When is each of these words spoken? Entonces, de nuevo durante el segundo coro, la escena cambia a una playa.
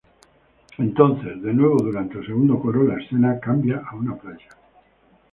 Entonces, 0.79 1.39
de 1.43 1.53
nuevo 1.53 1.77
durante 1.77 2.17
el 2.17 2.25
segundo 2.25 2.59
coro, 2.59 2.81
la 2.83 2.95
escena 2.97 3.39
cambia 3.39 3.83
a 3.87 3.95
una 3.95 4.15
playa. 4.15 4.49